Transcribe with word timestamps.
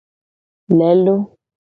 Lelo. 0.77 1.15